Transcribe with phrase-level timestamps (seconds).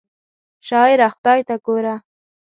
[0.67, 1.95] شاعره خدای ته ګوره!